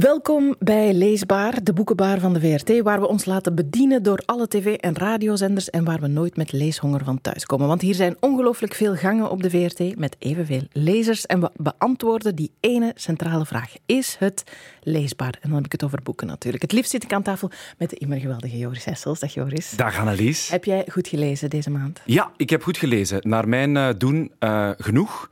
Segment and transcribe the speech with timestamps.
[0.00, 4.48] Welkom bij Leesbaar, de boekenbaar van de VRT, waar we ons laten bedienen door alle
[4.48, 7.68] tv- en radiozenders en waar we nooit met leeshonger van thuiskomen.
[7.68, 12.34] Want hier zijn ongelooflijk veel gangen op de VRT met evenveel lezers en we beantwoorden
[12.34, 13.74] die ene centrale vraag.
[13.86, 14.44] Is het
[14.82, 15.38] leesbaar?
[15.40, 16.62] En dan heb ik het over boeken natuurlijk.
[16.62, 19.20] Het liefst zit ik aan tafel met de immer geweldige Joris Hessels.
[19.20, 19.70] Dag Joris.
[19.70, 20.48] Dag Annelies.
[20.48, 22.00] Heb jij goed gelezen deze maand?
[22.04, 23.18] Ja, ik heb goed gelezen.
[23.22, 25.28] Naar mijn uh, doen uh, genoeg.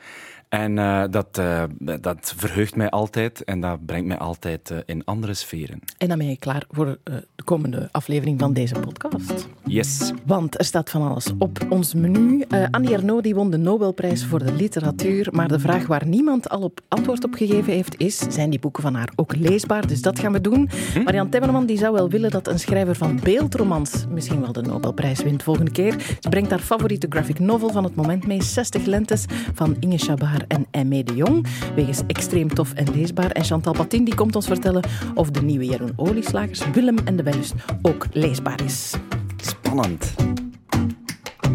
[0.49, 1.63] En uh, dat, uh,
[2.01, 5.81] dat verheugt mij altijd en dat brengt mij altijd uh, in andere sferen.
[5.99, 9.49] En dan ben je klaar voor de komende aflevering van deze podcast.
[9.65, 10.13] Yes.
[10.27, 12.45] Want er staat van alles op ons menu.
[12.71, 15.29] Annie Ernaux die won de Nobelprijs voor de literatuur.
[15.33, 18.19] Maar de vraag waar niemand al op antwoord op gegeven heeft is...
[18.19, 19.87] zijn die boeken van haar ook leesbaar?
[19.87, 20.71] Dus dat gaan we doen.
[20.93, 21.03] Hm?
[21.03, 24.07] Marian Temmerman die zou wel willen dat een schrijver van beeldromans...
[24.11, 26.01] misschien wel de Nobelprijs wint volgende keer.
[26.21, 28.43] Ze brengt haar favoriete graphic novel van het moment mee.
[28.43, 29.25] 60 lentes
[29.55, 29.99] van Inge
[30.47, 33.31] En Aimé de Jong, wegens extreem tof en leesbaar.
[33.31, 34.85] En Chantal Patin die komt ons vertellen
[35.15, 38.95] of de nieuwe Jeroen Olieslagers Willem en de Wellust ook leesbaar is.
[39.37, 40.15] Spannend.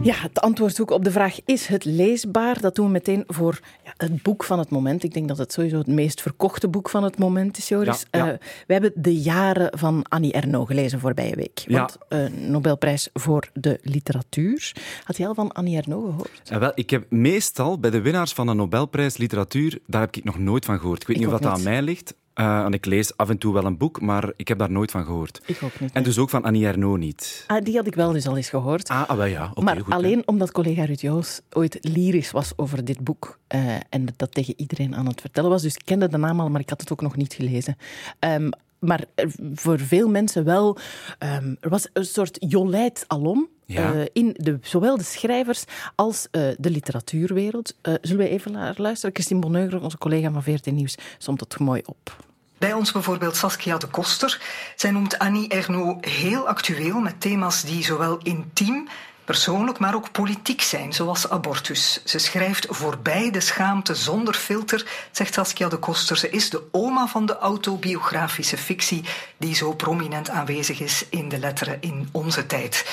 [0.03, 2.61] Ja, het antwoord zoeken op de vraag: is het leesbaar?
[2.61, 5.03] Dat doen we meteen voor ja, het boek van het moment.
[5.03, 8.05] Ik denk dat het sowieso het meest verkochte boek van het moment is, Joris.
[8.11, 8.31] Ja, ja.
[8.31, 8.37] Uh,
[8.67, 11.63] we hebben De Jaren van Annie Ernaux gelezen voorbije week.
[11.67, 14.71] Want uh, Nobelprijs voor de literatuur.
[15.03, 16.41] Had je al van Annie Ernaux gehoord?
[16.43, 20.23] Ja, wel, ik heb meestal bij de winnaars van de Nobelprijs literatuur, daar heb ik
[20.23, 21.01] nog nooit van gehoord.
[21.01, 21.65] Ik weet ik niet of dat niet.
[21.65, 22.13] aan mij ligt.
[22.35, 24.91] Uh, en ik lees af en toe wel een boek, maar ik heb daar nooit
[24.91, 25.41] van gehoord.
[25.45, 25.91] Ik ook niet.
[25.93, 27.43] En dus ook van Annie Ernaux niet.
[27.47, 28.89] Ah, die had ik wel dus al eens gehoord.
[28.89, 29.49] Ah, ah wel ja.
[29.51, 30.23] Okay, maar goed, alleen hè.
[30.25, 33.39] omdat collega Ruud Joos ooit lyrisch was over dit boek.
[33.55, 35.61] Uh, en dat tegen iedereen aan het vertellen was.
[35.61, 37.77] Dus ik kende de naam al, maar ik had het ook nog niet gelezen.
[38.19, 39.05] Um, maar
[39.53, 40.77] voor veel mensen wel.
[41.19, 43.49] Um, er was een soort Jolijt alom.
[43.73, 43.93] Ja.
[43.93, 45.63] Uh, in de, zowel de schrijvers
[45.95, 47.75] als uh, de literatuurwereld.
[47.83, 49.15] Uh, zullen we even naar luisteren?
[49.15, 52.15] Christine Bonneuger, onze collega van VRT Nieuws, somt het mooi op.
[52.57, 54.41] Bij ons bijvoorbeeld Saskia de Koster.
[54.75, 58.87] Zij noemt Annie Ernaux heel actueel met thema's die zowel intiem,
[59.25, 62.01] persoonlijk, maar ook politiek zijn, zoals abortus.
[62.03, 66.17] Ze schrijft voorbij de schaamte zonder filter, zegt Saskia de Koster.
[66.17, 69.03] Ze is de oma van de autobiografische fictie
[69.37, 72.85] die zo prominent aanwezig is in de letteren in onze tijd.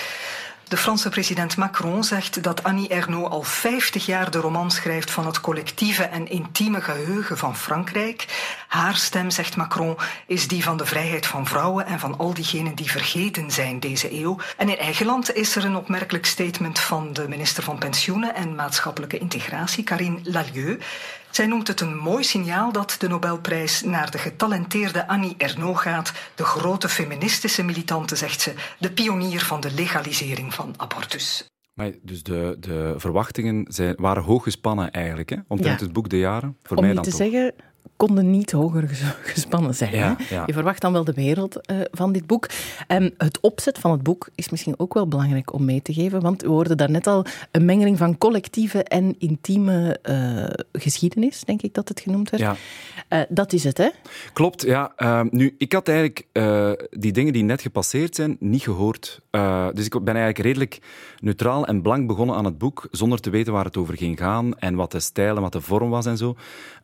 [0.71, 5.27] De Franse president Macron zegt dat Annie Ernaux al 50 jaar de roman schrijft van
[5.27, 8.27] het collectieve en intieme geheugen van Frankrijk.
[8.69, 12.75] Haar stem, zegt Macron, is die van de vrijheid van vrouwen en van al diegenen
[12.75, 14.37] die vergeten zijn deze eeuw.
[14.57, 18.55] En in eigen land is er een opmerkelijk statement van de minister van Pensioenen en
[18.55, 20.79] Maatschappelijke Integratie, Karine Lalieu.
[21.31, 26.13] Zij noemt het een mooi signaal dat de Nobelprijs naar de getalenteerde Annie Ernaux gaat,
[26.35, 31.49] de grote feministische militante, zegt ze, de pionier van de legalisering van abortus.
[31.75, 35.37] Maar dus de, de verwachtingen zijn, waren hoog gespannen eigenlijk, hè?
[35.49, 35.85] omtrent Ja.
[35.85, 36.57] het boek De Jaren.
[36.63, 37.19] Voor Om mij dan te toch.
[37.19, 37.55] zeggen,
[37.97, 39.95] konden niet hoger ges- gespannen zijn.
[39.95, 40.35] Ja, hè?
[40.35, 40.43] ja.
[40.47, 42.47] Je verwacht dan wel de wereld eh, van dit boek.
[42.87, 46.21] En het opzet van het boek is misschien ook wel belangrijk om mee te geven,
[46.21, 51.75] want we hoorden daarnet al een mengeling van collectieve en intieme eh, geschiedenis, denk ik
[51.75, 52.43] dat het genoemd werd.
[52.43, 52.57] Ja.
[53.09, 53.89] Eh, dat is het, hè?
[54.33, 54.93] Klopt, ja.
[54.97, 56.27] Ehm, nu, ik had eigenlijk
[56.91, 59.21] die dingen die net gepasseerd zijn niet gehoord.
[59.31, 60.79] Eh, dus ik ben eigenlijk redelijk
[61.19, 64.59] neutraal en blank begonnen aan het boek, zonder te weten waar het over ging gaan
[64.59, 66.37] en wat de stijl en wat de vorm was en zo.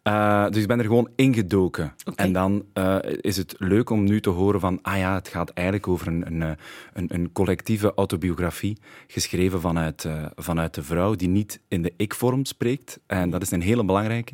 [0.07, 1.95] Eh, dus ik ben er gewoon ingedoken.
[2.05, 2.23] Oké.
[2.23, 5.51] En dan eh, is het leuk om nu te horen van, ah ja, het gaat
[5.51, 6.51] eigenlijk over een, een, eh,
[6.93, 10.07] een, een collectieve autobiografie, geschreven vanuit,
[10.37, 12.99] vanuit de vrouw, die niet in de ik-vorm spreekt.
[13.07, 14.33] En dat is een hele belangrijke,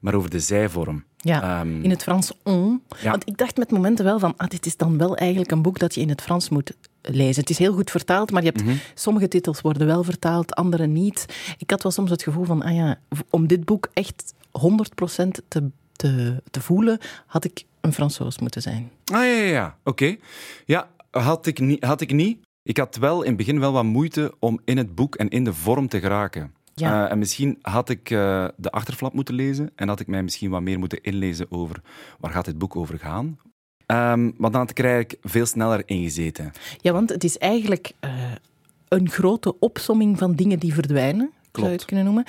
[0.00, 1.04] maar over de zij-vorm.
[1.16, 2.82] Ja, Ehm, in het Frans on.
[3.02, 3.10] ja.
[3.10, 5.78] Want ik dacht met momenten wel van, ah, dit is dan wel eigenlijk een boek
[5.78, 6.72] dat je in het Frans moet
[7.02, 7.40] lezen.
[7.40, 8.74] Het is heel goed vertaald, maar je hebt, Mhm.
[8.94, 11.26] sommige titels worden wel vertaald, andere niet.
[11.58, 12.98] Ik had wel soms het gevoel van, ah ja,
[13.30, 18.90] om dit boek echt 100% te, te, te voelen, had ik een Fransoos moeten zijn.
[19.04, 19.76] Ah ja, ja, ja.
[19.84, 20.16] oké.
[20.64, 22.38] Ja, had ik, niet, had ik niet.
[22.62, 25.44] Ik had wel in het begin wel wat moeite om in het boek en in
[25.44, 26.54] de vorm te geraken.
[26.74, 27.04] Ja.
[27.04, 30.50] Eh, en misschien had ik eh, de achterflap moeten lezen en had ik mij misschien
[30.50, 31.82] wat meer moeten inlezen over
[32.18, 33.38] waar gaat dit boek over gaan.
[33.86, 36.52] Ehm maar dan had ik er eigenlijk veel sneller ingezeten.
[36.80, 38.10] Ja, want het is eigenlijk eh,
[38.88, 41.32] een grote opsomming van dingen die verdwijnen.
[41.52, 41.84] Zou je het Klopt.
[41.84, 42.24] kunnen noemen.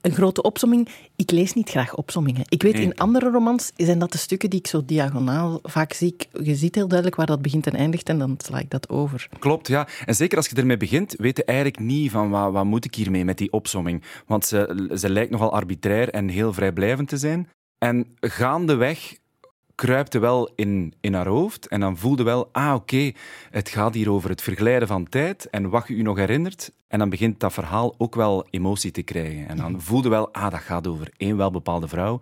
[0.00, 0.88] Een grote opsomming.
[1.16, 2.42] Ik lees niet graag opsommingen.
[2.48, 2.82] Ik weet, Nee.
[2.82, 6.16] in andere romans zijn dat de stukken die ik zo diagonaal vaak zie.
[6.42, 9.28] Je ziet heel duidelijk waar dat begint en eindigt en dan sla ik dat over.
[9.38, 9.88] Klopt, ja.
[10.04, 12.94] En zeker als je ermee begint, weet je eigenlijk niet van wat, wat moet ik
[12.94, 14.02] hiermee met die opsomming.
[14.26, 17.48] Want ze, ze lijkt nogal arbitrair en heel vrijblijvend te zijn.
[17.78, 19.16] En gaandeweg
[19.82, 23.12] kruipte wel in, in haar hoofd en dan voelde wel, ah oké,
[23.50, 26.72] het gaat hier over het verglijden van tijd en wat je u nog herinnert.
[26.88, 29.48] En dan begint dat verhaal ook wel emotie te krijgen.
[29.48, 32.20] En dan voelde wel, ah dat gaat over één welbepaalde vrouw.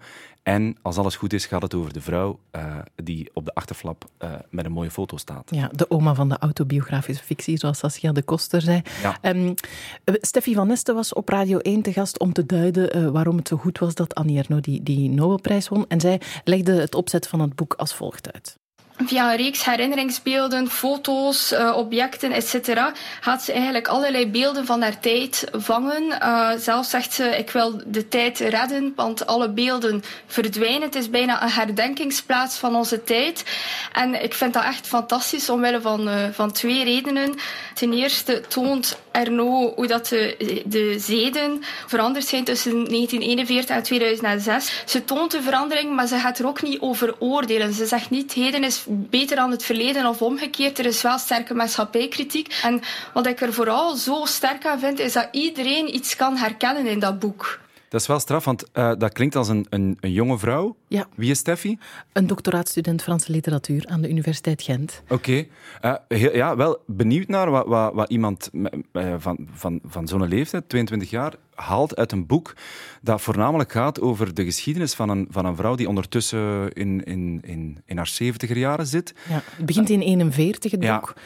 [0.50, 4.04] En als alles goed is, gaat het over de vrouw uh, die op de achterflap
[4.18, 5.48] uh, met een mooie foto staat.
[5.54, 8.82] Ja, de oma van de autobiografische fictie, zoals Saskia de Koster zei.
[9.02, 9.18] Ja.
[9.22, 9.54] Um,
[10.04, 13.48] Steffi van Nesten was op Radio 1 te gast om te duiden uh, waarom het
[13.48, 15.84] zo goed was dat Annie Ernaux die, die Nobelprijs won.
[15.88, 18.58] En zij legde het opzet van het boek als volgt uit.
[19.06, 22.80] Via een reeks herinneringsbeelden, foto's, uh, objecten, etc.
[23.20, 26.02] gaat ze eigenlijk allerlei beelden van haar tijd vangen.
[26.22, 30.82] Uh, zelf zegt ze, ik wil de tijd redden, want alle beelden verdwijnen.
[30.82, 33.44] Het is bijna een herdenkingsplaats van onze tijd.
[33.92, 37.34] En ik vind dat echt fantastisch, omwille van, uh, van twee redenen.
[37.74, 44.82] Ten eerste toont Erno hoe dat de, de zeden veranderd zijn tussen 1941 en 2006.
[44.86, 47.72] Ze toont de verandering, maar ze gaat er ook niet over oordelen.
[47.72, 50.78] Ze zegt niet, heden is beter dan het verleden of omgekeerd.
[50.78, 52.58] Er is wel sterke maatschappijkritiek.
[52.62, 56.86] En wat ik er vooral zo sterk aan vind, is dat iedereen iets kan herkennen
[56.86, 57.58] in dat boek.
[57.90, 60.76] Dat is wel straf, want uh, dat klinkt als een, een, een, jonge vrouw.
[60.88, 61.06] Ja.
[61.14, 61.78] Wie is Steffi?
[62.12, 65.02] Een doctoraatstudent Franse literatuur aan de Universiteit Gent.
[65.08, 65.46] Oké.
[65.80, 66.00] Okay.
[66.08, 70.68] Uh, ja, wel benieuwd naar wat, wat, wat iemand uh, van, van, van zo'n leeftijd,
[70.68, 72.54] 22 jaar, haalt uit een boek
[73.02, 77.40] dat voornamelijk gaat over de geschiedenis van een, van een vrouw die ondertussen in, in,
[77.44, 79.14] in, in haar 70er jaren zit.
[79.28, 81.14] Ja, het begint in 41, het boek.
[81.16, 81.22] Ja.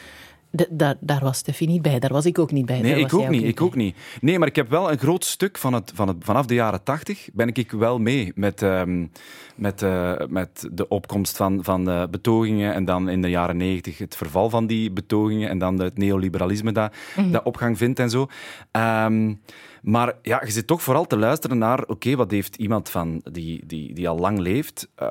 [0.55, 1.99] De, daar, daar, was Steffi niet bij.
[1.99, 2.81] Daar was ik ook niet bij.
[2.81, 3.43] Nee, daar ik ook niet.
[3.43, 3.95] Ik ook niet.
[4.21, 6.83] Nee, maar ik heb wel een groot stuk van het, van het, vanaf de jaren
[6.83, 9.11] tachtig ben ik wel mee met, um,
[9.55, 14.15] met, uh, met de opkomst van, van betogingen en dan in de jaren negentig het
[14.15, 17.31] verval van die betogingen en dan het neoliberalisme dat, mm -hmm.
[17.31, 18.27] dat opgang vindt en zo.
[18.71, 19.41] Um,
[19.85, 23.21] maar ja, je zit toch vooral te luisteren naar, oké, okay, wat heeft iemand van
[23.31, 25.09] die, die, die al lang leeft uh,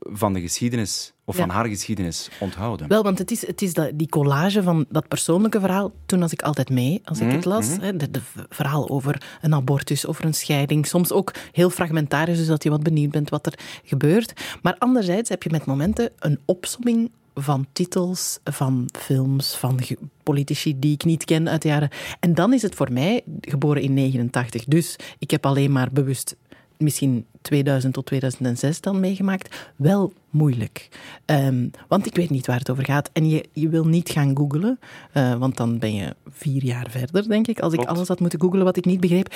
[0.00, 1.40] van de geschiedenis of ja.
[1.40, 2.88] van haar geschiedenis onthouden?
[2.88, 5.92] Wel, want het is, het is dat, die collage van dat persoonlijke verhaal.
[6.06, 7.76] Toen was ik altijd mee, als ik mm, het las.
[7.76, 7.92] mhm.
[7.92, 7.98] Mm.
[7.98, 10.86] De, verhaal over een abortus, over een scheiding.
[10.86, 14.32] Soms ook heel fragmentarisch, dus dat je wat benieuwd bent wat er gebeurt.
[14.62, 19.80] Maar anderzijds heb je met momenten een opsomming van titels, van films, van
[20.22, 21.90] politici die ik niet ken uit de jaren.
[22.20, 26.36] En dan is het voor mij, geboren in 89, dus ik heb alleen maar bewust
[26.78, 30.88] misschien 2000 tot 2006 dan meegemaakt, wel moeilijk.
[31.26, 33.10] Um, want ik weet niet waar het over gaat.
[33.12, 34.78] En je, je wil niet gaan googlen,
[35.14, 37.94] uh, want dan ben je vier jaar verder, denk ik, als ik Klopt.
[37.94, 39.34] alles had moeten googlen wat ik niet begreep.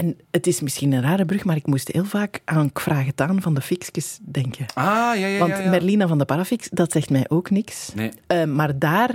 [0.00, 3.54] En het is misschien een rare brug, maar ik moest heel vaak aan Kvragetaan van
[3.54, 4.66] de Fixkes denken.
[4.74, 5.70] Ah, ja, ja, Want ja, ja.
[5.70, 7.94] Merlina van de Parafix, dat zegt mij ook niks.
[7.94, 8.10] Nee.
[8.28, 9.10] Uh, maar daar,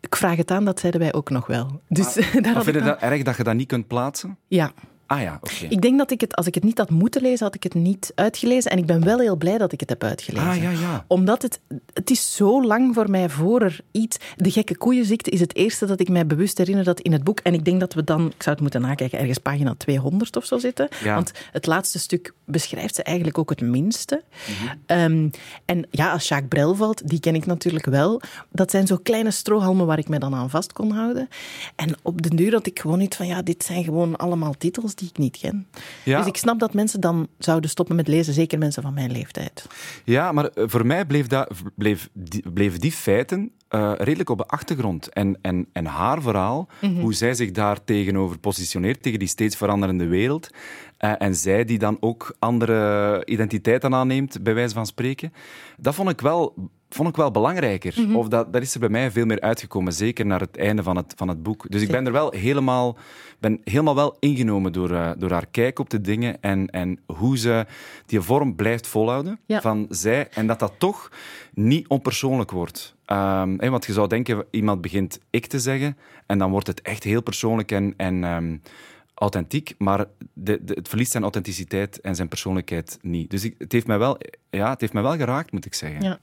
[0.00, 1.80] ik vraag het aan, dat zeiden wij ook nog wel.
[1.88, 4.36] Dus daar Maar vind je dat erg dat je dat niet kunt plaatsen?
[4.48, 4.72] Ja.
[5.08, 5.66] Ah ja, oké.
[5.68, 7.74] Ik denk dat ik het, als ik het niet had moeten lezen, had ik het
[7.74, 8.70] niet uitgelezen.
[8.70, 10.48] En ik ben wel heel blij dat ik het heb uitgelezen.
[10.48, 11.04] Ah ja, ja.
[11.06, 11.60] Omdat het,
[11.92, 14.16] het is zo lang voor mij voor er iets...
[14.36, 17.40] De gekke koeienziekte is het eerste dat ik mij bewust herinner dat in het boek...
[17.40, 20.44] En ik denk dat we dan, ik zou het moeten nakijken, ergens pagina 200 of
[20.44, 20.88] zo zitten.
[21.04, 21.14] Ja.
[21.14, 24.22] Want het laatste stuk beschrijft ze eigenlijk ook het minste.
[24.86, 25.00] Mhm.
[25.00, 25.30] Um,
[25.64, 28.20] en ja, als Jacques Brel valt, die ken ik natuurlijk wel.
[28.50, 31.28] Dat zijn zo kleine strohalmen waar ik me dan aan vast kon houden.
[31.76, 34.94] En op de duur had ik gewoon iets van, ja, dit zijn gewoon allemaal titels
[34.98, 35.66] die ik niet ken.
[36.04, 36.18] Ja.
[36.18, 39.66] Dus ik snap dat mensen dan zouden stoppen met lezen, zeker mensen van mijn leeftijd.
[40.04, 44.38] Ja, maar eh, voor mij bleef dat, bleef die, bleven die feiten uh, redelijk op
[44.38, 45.08] de achtergrond.
[45.08, 47.00] En, en, en haar verhaal, Mhm.
[47.00, 50.50] hoe zij zich daar tegenover positioneert, tegen die steeds veranderende wereld.
[51.00, 55.32] Uh, en zij die dan ook andere identiteiten aanneemt, bij wijze van spreken.
[55.76, 56.54] Dat vond ik wel,
[56.88, 57.94] vond ik wel belangrijker.
[57.96, 58.16] Mhm.
[58.16, 60.96] Of dat, dat is er bij mij veel meer uitgekomen, zeker naar het einde van
[60.96, 61.70] het, van het boek.
[61.70, 62.96] Dus ik ben er wel helemaal,
[63.38, 67.38] ben helemaal wel ingenomen door, uh, door haar kijk op de dingen en, en hoe
[67.38, 67.66] ze
[68.06, 69.60] die vorm blijft volhouden Ja.
[69.60, 70.28] van zij.
[70.30, 71.12] En dat dat toch
[71.54, 72.96] niet onpersoonlijk wordt.
[73.12, 77.04] Um, want je zou denken, iemand begint ik te zeggen en dan wordt het echt
[77.04, 78.62] heel persoonlijk en, en um,
[79.14, 83.30] authentiek, maar de, de, het verliest zijn authenticiteit en zijn persoonlijkheid niet.
[83.30, 84.18] Dus ik, het, heeft mij wel,
[84.50, 86.02] ja, het heeft mij wel geraakt, moet ik zeggen.
[86.02, 86.18] Ja.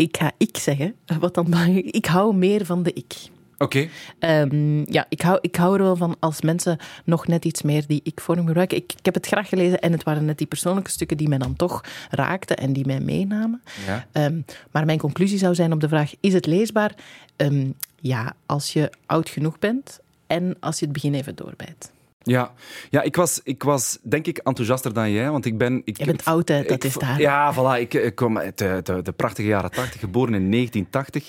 [0.00, 1.54] Ik ga ik zeggen, wat dan,
[1.84, 3.14] ik hou meer van de ik.
[3.58, 3.88] Oké.
[4.18, 4.40] Okay.
[4.42, 7.86] Um, ja, ik hou, ik hou er wel van als mensen nog net iets meer
[7.86, 8.76] die ik-vorm gebruiken.
[8.76, 11.38] Ik, ik heb het graag gelezen en het waren net die persoonlijke stukken die mij
[11.38, 13.62] dan toch raakten en die mij meenamen.
[13.86, 14.26] Ja.
[14.26, 16.94] Um, maar mijn conclusie zou zijn op de vraag, is het leesbaar?
[17.36, 21.90] Um, ja, als je oud genoeg bent en als je het begin even doorbijt.
[22.22, 22.52] Ja,
[22.90, 25.82] ja ik, was, ik was denk ik enthousiaster dan jij, want ik ben...
[25.84, 26.62] Ik, je bent oud, hè?
[26.62, 27.20] dat ik, is daar.
[27.20, 27.80] Ja, voilà.
[27.80, 31.28] Ik, ik kom uit de, de, de, prachtige jaren 80, geboren in 1980.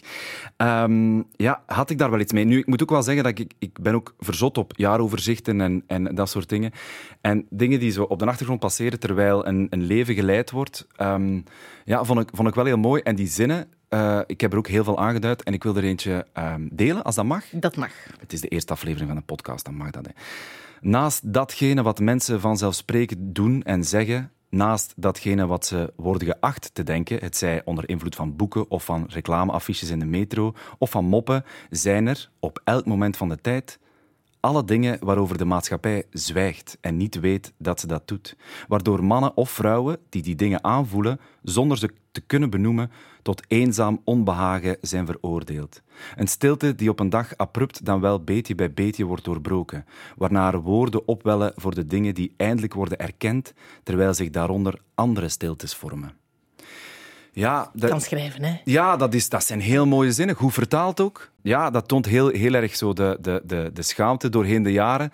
[0.58, 2.44] Um, ja, had ik daar wel iets mee.
[2.44, 5.84] Nu, ik moet ook wel zeggen dat ik, ik ben ook verzot op jaaroverzichten en,
[5.88, 6.72] en dat soort dingen.
[7.22, 11.44] En dingen die zo op de achtergrond passeren terwijl een, een leven geleid wordt, um,
[11.86, 13.02] ja, vond ik, vond ik wel heel mooi.
[13.02, 15.84] En die zinnen, uh, ik heb er ook heel veel aangeduid en ik wil er
[15.84, 17.44] eentje um, delen, als dat mag.
[17.52, 17.92] Dat mag.
[18.20, 20.06] Het is de eerste aflevering van een podcast, dan mag dat.
[20.06, 20.12] Hè.
[20.84, 26.84] Naast datgene wat mensen vanzelfsprekend doen en zeggen, naast datgene wat ze worden geacht te
[26.84, 31.06] denken, het zij onder invloed van boeken of van reclameaffiches in de metro of van
[31.06, 33.80] moppen, zijn er op elk moment van de tijd
[34.42, 38.36] alle dingen waarover de maatschappij zwijgt en niet weet dat ze dat doet.
[38.68, 44.02] Waardoor mannen of vrouwen die die dingen aanvoelen, zonder ze te kunnen benoemen, tot eenzaam
[44.04, 45.82] onbehagen zijn veroordeeld.
[46.16, 49.86] Een stilte die op een dag abrupt dan wel beetje bij beetje wordt doorbroken,
[50.18, 55.30] waarna er woorden opwellen voor de dingen die eindelijk worden erkend, terwijl zich daaronder andere
[55.30, 56.21] stiltes vormen.
[57.34, 58.56] Ja, dat, kan schrijven, hè?
[58.64, 60.36] Ja, dat, is, dat zijn heel mooie zinnen.
[60.36, 61.32] Goed vertaald ook.
[61.42, 65.12] Ja, dat toont heel, heel erg zo de, de, de, de schaamte doorheen de jaren.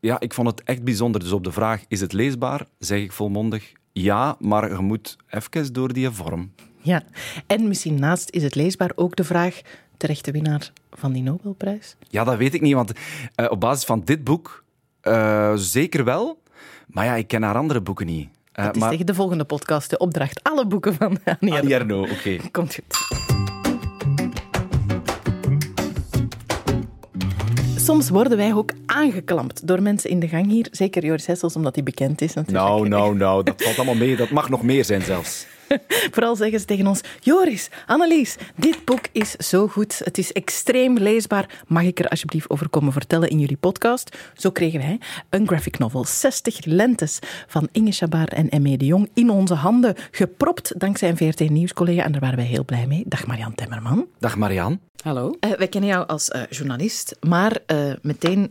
[0.00, 1.20] Ja, ik vond het echt bijzonder.
[1.20, 2.66] Dus op de vraag, is het leesbaar?
[2.78, 6.52] Zeg ik volmondig, ja, maar je moet even door die vorm.
[6.80, 7.02] Ja,
[7.46, 9.60] en misschien naast is het leesbaar ook de vraag,
[9.96, 11.96] terechte winnaar van die Nobelprijs?
[12.08, 12.92] Ja, dat weet ik niet, want
[13.36, 14.64] uh, op basis van dit boek
[15.02, 16.42] uh, zeker wel.
[16.86, 18.28] Maar ja, ik ken haar andere boeken niet.
[18.66, 18.90] Het is maar...
[18.90, 20.42] tegen de volgende podcast de opdracht.
[20.42, 21.72] Alle boeken van Annie Ernaux.
[21.72, 22.28] Ernaux, oké.
[22.28, 22.50] Okay.
[22.50, 22.96] Komt goed.
[27.76, 30.68] Soms worden wij ook aangeklampt door mensen in de gang hier.
[30.70, 32.66] Zeker Joris Hessels, omdat hij bekend is natuurlijk.
[32.66, 33.42] Nou, nou, nou.
[33.42, 34.16] Dat valt allemaal mee.
[34.16, 35.46] Dat mag nog meer zijn zelfs.
[36.14, 40.00] Vooral zeggen ze tegen ons: Joris, Annelies, dit boek is zo goed.
[40.04, 41.62] Het is extreem leesbaar.
[41.66, 44.16] Mag ik er alsjeblieft over komen vertellen in jullie podcast?
[44.34, 49.10] Zo kregen wij een graphic novel, 60 lentes, van Inge Chabar en Emme de Jong
[49.14, 49.94] in onze handen.
[50.10, 53.04] Gepropt dankzij een VRT Nieuwscollega en daar waren wij heel blij mee.
[53.06, 54.06] Dag Marian Temmerman.
[54.18, 54.80] Dag Marian.
[55.02, 55.36] Hallo.
[55.40, 58.50] Uh, wij kennen jou als uh, journalist, maar uh, meteen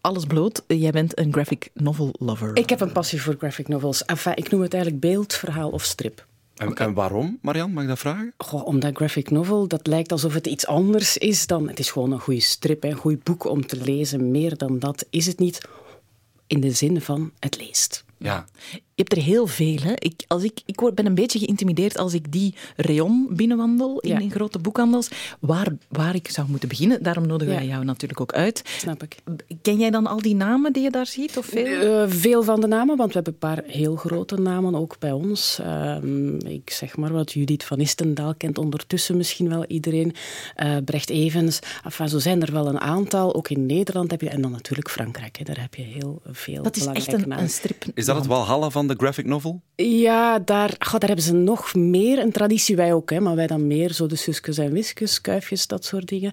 [0.00, 0.62] alles bloot.
[0.66, 2.56] Jij bent een graphic novel lover.
[2.56, 4.04] Ik heb een passie voor graphic novels.
[4.04, 6.26] Enfin, ik noem het eigenlijk beeld, verhaal of strip.
[6.56, 6.86] En, okay.
[6.86, 7.72] en, waarom, Marian?
[7.72, 8.32] Mag ik dat vragen?
[8.36, 11.68] Goh, omdat graphic novel, dat lijkt alsof het iets anders is dan...
[11.68, 14.30] Het is gewoon een goede strip, een goed boek om te lezen.
[14.30, 15.60] Meer dan dat is het niet,
[16.46, 18.04] in de zin van het leest.
[18.18, 18.46] Ja.
[18.94, 19.78] Je hebt er heel veel.
[19.82, 19.92] Hè?
[19.94, 24.30] Ik, als ik, ik ben een beetje geïntimideerd als ik die rayon binnenwandel in, in
[24.30, 25.08] grote boekhandels,
[25.40, 27.02] waar, waar ik zou moeten beginnen.
[27.02, 28.62] Daarom nodigen wij jou natuurlijk ook uit.
[28.78, 29.16] Snap ik.
[29.62, 31.38] Ken jij dan al die namen die je daar ziet?
[31.38, 31.66] Of veel?
[31.66, 35.12] Uh, veel van de namen, want we hebben een paar heel grote namen ook bij
[35.12, 35.58] ons.
[35.60, 35.96] Uh,
[36.44, 40.14] ik zeg maar wat, Judith van Istendaal kent ondertussen misschien wel iedereen.
[40.62, 41.58] Uh, Brecht Evens.
[41.84, 43.34] Enfin, zo zijn er wel een aantal.
[43.34, 45.36] Ook in Nederland heb je, en dan natuurlijk Frankrijk.
[45.36, 47.84] Hè, daar heb je heel veel Dat is echt een, een strip.
[47.94, 49.62] Is dat het Walhalla van de graphic novel?
[49.76, 52.18] Ja, daar, goh, daar hebben ze nog meer.
[52.18, 55.66] Een traditie, wij ook, hè, maar wij dan meer zo de Suskes en Wiskes, kuifjes,
[55.66, 56.32] dat soort dingen.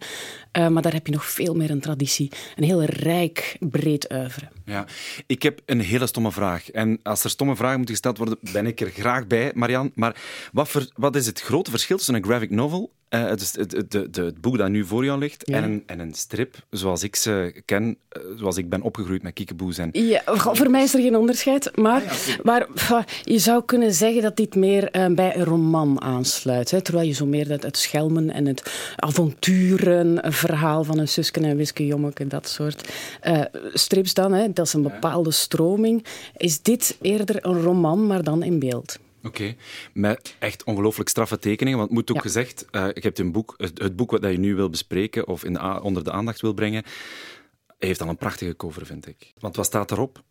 [0.58, 2.32] Uh, maar daar heb je nog veel meer een traditie.
[2.56, 4.48] Een heel rijk, breed oeuvre.
[4.70, 4.86] Ja,
[5.26, 6.72] ik heb een hele stomme vraag.
[6.72, 9.92] En als er stomme vragen moeten gesteld worden, ben ik er graag bij, Marian.
[9.96, 10.22] Maar
[10.52, 14.42] wat, voor, wat is het grote verschil tussen een graphic novel uh, het, het, het,
[14.42, 15.58] boek dat nu voor jou ligt ja.
[15.58, 19.34] en, een, en een strip zoals ik ze ken, uh, zoals ik ben opgegroeid met
[19.34, 19.78] kiekeboes.
[19.78, 19.90] En...
[19.92, 21.78] Ja, voor mij is er geen onderscheid.
[21.78, 26.02] Maar, ah, ja, maar je zou kunnen zeggen dat dit meer uh, bij een roman
[26.02, 26.72] aansluit.
[26.72, 31.58] Hè, terwijl je zo meer het, het schelmen en het avonturenverhaal van een Susken en
[31.58, 32.90] Wiske Jommeke, dat soort
[33.74, 36.06] strips dan, hè, dat is een bepaalde stroming.
[36.38, 39.00] Is dit eerder een roman, maar dan in beeld?
[39.24, 39.58] Oké, okay.
[39.94, 41.78] met echt ongelooflijk straffe tekeningen.
[41.78, 42.22] Want het moet ook ja.
[42.22, 45.54] gezegd, uh, je hebt een boek, het, boek wat je nu wil bespreken of in
[45.54, 46.84] de, onder de aandacht wil brengen,
[47.78, 49.34] heeft al een prachtige cover, vind ik.
[49.39, 50.24] Want wat staat erop?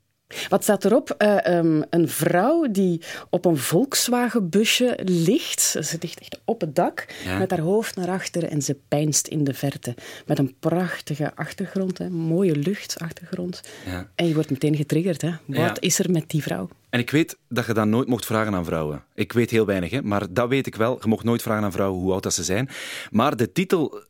[0.49, 1.14] Wat staat erop?
[1.18, 5.61] Uh, um, een vrouw die op een Volkswagenbusje ligt.
[5.61, 7.38] Ze ligt echt op het dak, ja.
[7.38, 9.94] met haar hoofd naar achter en ze pijnst in de verte.
[10.26, 13.61] Met een prachtige achtergrond, hè, mooie luchtachtergrond.
[13.87, 14.11] Ja.
[14.14, 15.23] En je wordt meteen getriggerd.
[15.23, 15.30] Hè.
[15.47, 15.76] Wat ja.
[15.80, 16.68] is er met die vrouw?
[16.90, 19.04] En ik weet dat je dat nooit mocht vragen aan vrouwen.
[19.14, 20.99] Ik weet heel weinig, hè, maar dat weet ik wel.
[21.00, 22.68] Je mocht nooit vragen aan vrouwen hoe oud dat ze zijn.
[23.11, 24.02] Maar de titel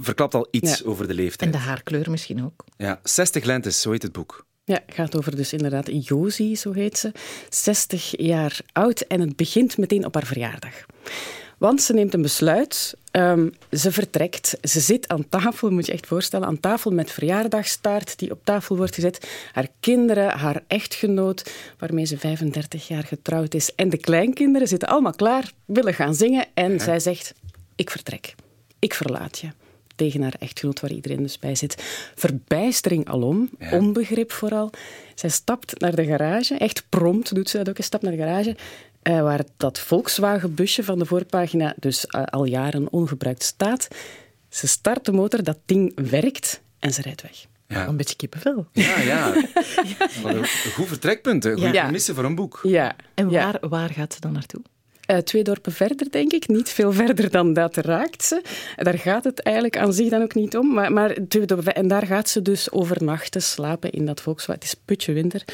[0.00, 1.54] verklapt al iets over de leeftijd.
[1.54, 2.64] En de haarkleur misschien ook.
[2.76, 4.48] Ja, 60 lentes, zo heet het boek.
[4.70, 7.12] Ja, het gaat over dus inderdaad Josie, zo heet ze.
[7.48, 10.86] 60 jaar oud en het begint meteen op haar verjaardag.
[11.58, 12.94] Want ze neemt een besluit.
[13.12, 14.58] Um, ze vertrekt.
[14.62, 18.76] Ze zit aan tafel, moet je echt voorstellen, aan tafel met verjaardagstaart die op tafel
[18.76, 19.30] wordt gezet.
[19.52, 25.14] Haar kinderen, haar echtgenoot, waarmee ze 35 jaar getrouwd is, en de kleinkinderen zitten allemaal
[25.14, 26.46] klaar, willen gaan zingen.
[26.54, 26.78] En ja.
[26.78, 27.34] zij zegt,
[27.76, 28.34] ik vertrek.
[28.78, 29.48] Ik verlaat je
[30.00, 31.74] tegen haar echtgenoot, waar iedereen dus bij zit.
[32.14, 33.76] Verbijstering alom, ja.
[33.76, 34.70] onbegrip vooral.
[35.14, 38.18] Zij stapt naar de garage, echt prompt doet ze dat ook, een stap naar de
[38.18, 38.56] garage,
[39.02, 43.88] uh, waar dat Volkswagen-busje van de voorpagina dus uh, al jaren ongebruikt staat.
[44.48, 47.46] Ze start de motor, dat ding werkt en ze rijdt weg.
[47.66, 47.86] Ja.
[47.86, 48.66] Een beetje kippenvel.
[48.72, 49.34] Ja, ja.
[49.98, 50.08] ja.
[50.24, 51.82] Een goed vertrekpunt, een goede ja.
[51.82, 52.60] premisse voor een boek.
[52.62, 52.96] Ja.
[53.14, 54.62] En waar, waar gaat ze dan naartoe?
[55.10, 56.48] Uh, twee dorpen verder, denk ik.
[56.48, 58.42] Niet veel verder dan dat raakt ze.
[58.76, 60.72] Daar gaat het eigenlijk aan zich dan ook niet om.
[60.72, 64.62] Maar, maar twee dorpen, en daar gaat ze dus overnachten, slapen in dat Volkswagen.
[64.62, 65.44] Het is putje winter.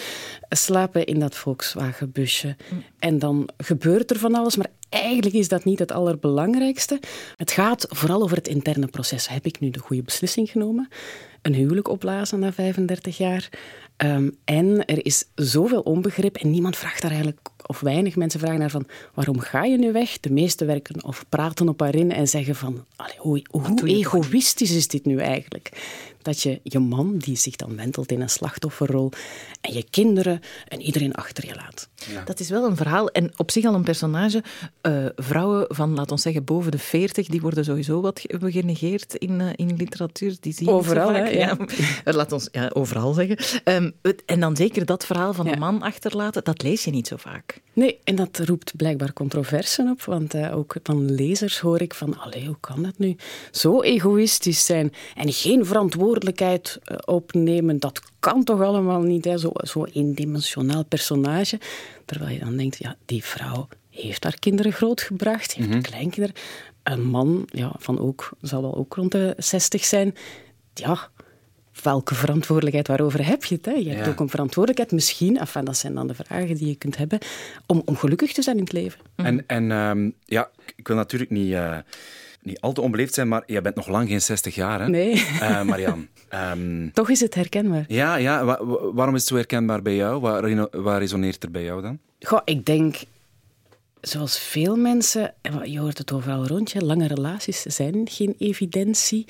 [0.49, 2.57] Slapen in dat Volkswagenbusje.
[2.71, 2.85] Mm.
[2.99, 7.01] En dan gebeurt er van alles, maar eigenlijk is dat niet het allerbelangrijkste.
[7.37, 9.29] Het gaat vooral over het interne proces.
[9.29, 10.89] Heb ik nu de goede beslissing genomen?
[11.43, 13.49] Een huwelijk opblazen na 35 jaar?
[13.97, 18.59] Ehm, en er is zoveel onbegrip en niemand vraagt daar eigenlijk, of weinig mensen vragen
[18.59, 20.21] naar van waarom ga je nu weg?
[20.21, 22.85] De meesten werken of praten op haar in en zeggen van
[23.17, 25.71] hoe, hoe egoïstisch is dit nu eigenlijk?
[26.27, 29.11] Dat je je man, die zich dan wentelt in een slachtofferrol,
[29.61, 31.89] en je kinderen en iedereen achter je laat.
[32.25, 34.43] Dat is wel een verhaal en op zich al een personage.
[34.83, 39.41] Uh, vrouwen van, laten we zeggen, boven de 40, die worden sowieso wat genegeerd in,
[39.41, 40.37] uh, in literatuur.
[40.41, 41.29] Die zie overal, hè?
[41.29, 41.57] Ja.
[42.05, 42.13] ja.
[42.19, 43.39] Laat ons ja, overal zeggen.
[43.65, 43.93] Um,
[44.27, 47.61] en dan zeker dat verhaal van een man achterlaten, dat lees je niet zo vaak.
[47.73, 52.19] Nee, en dat roept blijkbaar controversen op, want uh, ook van lezers hoor ik van,
[52.19, 53.17] allee, hoe kan dat nu?
[53.51, 59.39] Zo egoïstisch zijn en geen verantwoordelijkheid uh, opnemen, dat kan toch allemaal niet, hè?
[59.39, 61.61] Zo, zo eendimensionaal personage.
[62.05, 66.37] Terwijl je dan denkt, ja, die vrouw heeft haar kinderen grootgebracht, heeft mm kleinkinderen.
[66.83, 70.15] Een man, ja, van ook, zal wel ook rond de 60 zijn.
[70.75, 71.11] Ja,
[71.83, 73.65] welke verantwoordelijkheid, waarover heb je het?
[73.65, 73.73] Hè?
[73.73, 76.97] Je hebt ook een verantwoordelijkheid, misschien, enfin, dat zijn dan de vragen die je kunt
[76.97, 77.19] hebben,
[77.67, 79.01] om, om gelukkig te zijn in het leven.
[79.17, 81.51] En, en um, ja, ik wil natuurlijk niet...
[81.51, 81.79] Uh
[82.47, 84.89] niet al te onbeleefd zijn, maar jij bent nog lang geen 60 jaar, hè?
[84.89, 85.15] Nee.
[85.15, 86.07] Uh, Marianne.
[86.35, 87.85] Um, Toch is het herkenbaar.
[87.89, 88.45] Ja, ja.
[88.45, 90.21] Wa waarom is het zo herkenbaar bij jou?
[90.21, 91.99] Waar, waar resoneert er bij jou dan?
[92.21, 92.97] Goh, ik denk,
[94.01, 95.35] zoals veel mensen,
[95.65, 99.25] je hoort het overal rond je, lange relaties zijn geen evidentie.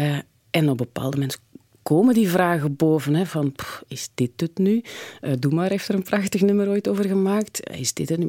[0.00, 0.18] Uh,
[0.50, 1.40] en op bepaalde mensen
[1.86, 3.14] komen die vragen boven.
[3.14, 3.54] Hè, van,
[3.88, 4.82] is dit het nu?
[5.20, 7.70] Uh, Doe maar heeft er een prachtig nummer ooit over gemaakt.
[7.70, 8.26] Is dit het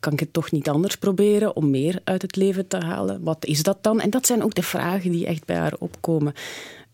[0.00, 3.22] kan ik het toch niet anders proberen om meer uit het leven te halen?
[3.22, 4.00] Wat is dat dan?
[4.00, 6.32] En dat zijn ook de vragen die echt bij haar opkomen.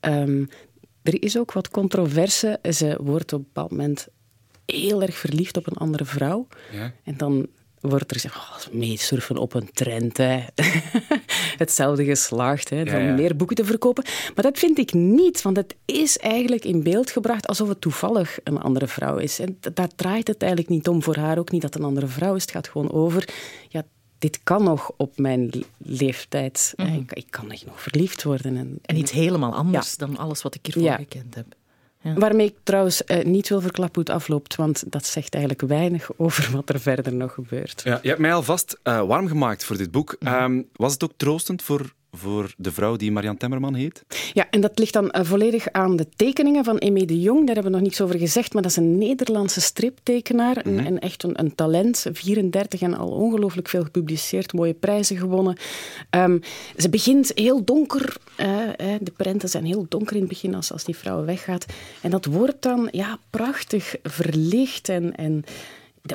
[0.00, 0.48] Um,
[1.02, 2.58] er is ook wat controverse.
[2.72, 4.08] Ze wordt op een bepaald moment
[4.66, 6.46] heel erg verliefd op een andere vrouw.
[6.72, 6.92] Ja.
[7.04, 7.46] En dan
[7.80, 10.16] wordt er gezegd, oh, meesurfen op een trend.
[10.16, 10.44] Hè.
[11.56, 14.04] Hetzelfde geslaagd, hè, van meer boeken te verkopen.
[14.34, 18.38] Maar dat vind ik niet, want het is eigenlijk in beeld gebracht alsof het toevallig
[18.44, 19.38] een andere vrouw is.
[19.38, 22.06] En daar draait het eigenlijk niet om voor haar, ook niet dat het een andere
[22.06, 22.42] vrouw is.
[22.42, 23.28] Het gaat gewoon over,
[23.68, 23.84] ja,
[24.18, 26.72] dit kan nog op mijn leeftijd.
[26.76, 28.56] Mm ik, ik, kan nog verliefd worden.
[28.56, 31.46] En, en iets helemaal anders dan alles wat ik hiervoor gekend heb.
[32.02, 36.10] Waarmee ik trouwens eh, niet wil verklappen hoe het afloopt, want dat zegt eigenlijk weinig
[36.16, 37.82] over wat er verder nog gebeurt.
[37.84, 40.16] Ja, je hebt mij alvast uh, warm gemaakt voor dit boek.
[40.20, 40.34] Mhm.
[40.34, 44.04] Ehm, was het ook troostend voor voor de vrouw die Marian Temmerman heet?
[44.32, 47.46] Ja, en dat ligt dan uh, volledig aan de tekeningen van Emé de Jong.
[47.46, 50.56] Daar hebben we nog niets over gezegd, maar dat is een Nederlandse striptekenaar.
[50.64, 55.56] Mm en, echt een, een, talent, 34 en al ongelooflijk veel gepubliceerd, mooie prijzen gewonnen.
[56.10, 56.40] Um,
[56.76, 58.46] ze begint heel donker, uh,
[59.00, 61.66] de prenten zijn heel donker in het begin als, als die vrouw weggaat.
[62.00, 65.16] En dat wordt dan ja, prachtig verlicht en...
[65.16, 65.44] en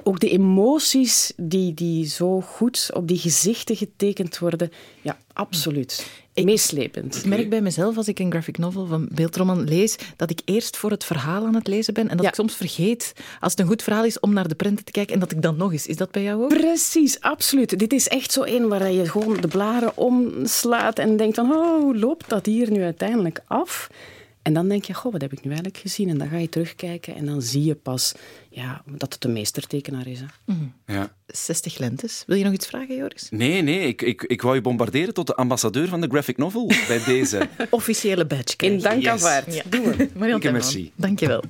[0.03, 6.21] ook de emoties die, die zo goed op die gezichten getekend worden, ja, absoluut.
[6.33, 7.15] Ik, Meeslepend.
[7.15, 10.77] Ik merk bij mezelf, als ik een graphic novel van beeldroman lees, dat ik eerst
[10.77, 13.67] voor het verhaal aan het lezen ben en dat ik soms vergeet, als het een
[13.67, 15.87] goed verhaal is, om naar de prenten te kijken en dat ik dan nog eens.
[15.87, 16.49] Is dat bij jou ook?
[16.49, 17.79] Precies, absoluut.
[17.79, 21.81] Dit is echt zo één waar je gewoon de blaren omslaat en denkt van, oh,
[21.81, 23.89] hoe loopt dat hier nu uiteindelijk af?
[24.43, 26.09] En dan denk je, goh, wat heb ik nu eigenlijk gezien?
[26.09, 28.13] En dan ga je terugkijken en dan zie je pas
[28.49, 30.19] ja, dat het een meestertekenaar is.
[30.19, 30.25] Hè.
[30.45, 30.63] Mhm.
[30.85, 31.15] Ja.
[31.27, 32.23] 60 lentes.
[32.27, 33.27] Wil je nog iets vragen, Joris?
[33.29, 33.87] Nee, nee.
[33.87, 37.49] Ik, ik, ik wou je bombarderen tot de ambassadeur van de graphic novel bij deze.
[37.69, 38.55] Officiële badge.
[38.57, 39.11] In dank yes.
[39.11, 39.53] aanvaard.
[39.53, 39.63] Ja.
[39.69, 40.09] Doe we.
[40.17, 40.91] Marianne Merci.
[40.95, 41.43] Dank je wel.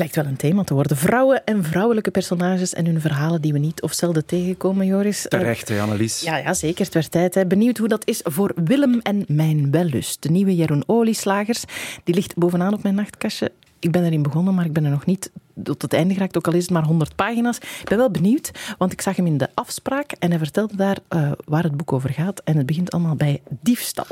[0.00, 0.96] Lijkt wel een thema te worden.
[0.96, 5.26] Vrouwen en vrouwelijke personages en hun verhalen die we niet of zelden tegenkomen, Joris.
[5.28, 6.20] Terecht, hè, Annelies?
[6.20, 6.84] Ja, ja, zeker.
[6.84, 7.34] Het werd tijd.
[7.34, 7.46] Hè.
[7.46, 10.22] Benieuwd hoe dat is voor Willem en Mijn Wellust.
[10.22, 11.64] De nieuwe Jeroen Olieslagers.
[12.04, 13.52] Die ligt bovenaan op mijn nachtkastje.
[13.78, 15.30] Ik ben erin begonnen, maar ik ben er nog niet
[15.62, 17.56] tot het einde geraakt, ook al is het maar 100 pagina's.
[17.56, 20.98] Ik ben wel benieuwd, want ik zag hem in de afspraak en hij vertelde daar
[21.10, 22.40] uh, waar het boek over gaat.
[22.44, 24.06] En het begint allemaal bij diefstal.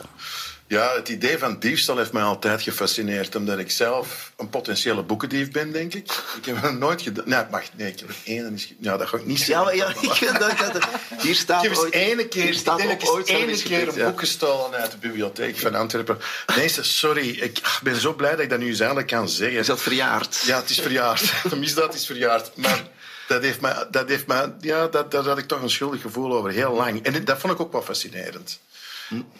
[0.68, 5.50] Ja, het idee van diefstal heeft mij altijd gefascineerd, omdat ik zelf een potentiële boekendief
[5.50, 6.12] ben, denk ik.
[6.36, 7.28] Ik heb het nooit gedaan.
[7.28, 8.58] Nee, wacht, nee, ik heb één.
[8.80, 9.76] Ja, dat ga ik niet zeggen.
[9.76, 9.88] Ja, ja
[10.28, 10.88] ik dat, dat,
[11.22, 13.26] hier staat ik heb eens één keer, staat ik ooit
[13.62, 16.18] keer een boek gestolen uit de bibliotheek van Antwerpen.
[16.56, 19.58] Nee, sorry, ik ben zo blij dat ik dat nu eens eindelijk kan zeggen.
[19.58, 20.42] Is dat verjaard?
[20.44, 21.32] Ja, het is verjaard.
[21.50, 22.50] De misdaad is verjaard.
[22.54, 22.86] Maar
[23.28, 26.32] dat heeft mij, dat heeft mij, ja, dat, daar had ik toch een schuldig gevoel
[26.32, 27.02] over, heel lang.
[27.02, 28.60] En dat vond ik ook wel fascinerend.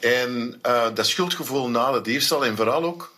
[0.01, 3.17] En uh, dat schuldgevoel na de diefstal en vooral ook